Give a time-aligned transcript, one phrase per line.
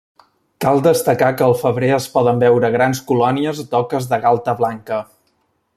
[0.63, 4.99] Cal destacar que al febrer es poden veure grans colònies d'oques de galta blanca.